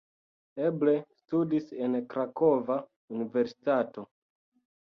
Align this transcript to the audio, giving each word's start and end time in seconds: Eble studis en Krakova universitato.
Eble 0.69 0.95
studis 1.19 1.69
en 1.89 1.99
Krakova 2.15 2.79
universitato. 3.19 4.09